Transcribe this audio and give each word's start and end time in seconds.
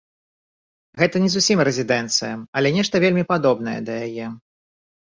Гэта 1.01 1.15
не 1.25 1.29
зусім 1.35 1.61
рэзідэнцыя, 1.69 2.33
але 2.57 2.75
нешта 2.81 3.05
вельмі 3.07 3.23
падобнае 3.31 3.79
да 3.91 4.03
яе. 4.11 4.27